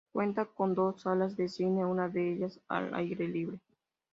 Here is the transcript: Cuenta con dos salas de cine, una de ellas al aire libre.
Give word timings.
Cuenta 0.11 0.45
con 0.45 0.73
dos 0.73 1.03
salas 1.03 1.37
de 1.37 1.47
cine, 1.47 1.85
una 1.85 2.09
de 2.09 2.33
ellas 2.33 2.59
al 2.67 2.91
aire 2.95 3.27
libre. 3.27 3.59